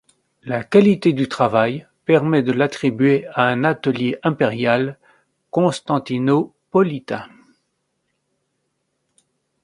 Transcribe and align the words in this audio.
La 0.41 0.63
qualité 0.63 1.13
du 1.13 1.27
travail 1.29 1.85
permet 2.05 2.41
de 2.41 2.51
l'attribuer 2.51 3.27
à 3.35 3.43
un 3.43 3.63
atelier 3.63 4.17
impérial 4.23 4.97
constantinopolitain. 5.51 7.27